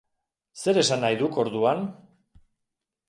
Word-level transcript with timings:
Zer 0.61 0.79
esan 0.83 1.03
nahi 1.05 1.19
duk 1.21 1.37
orduan? 1.45 1.85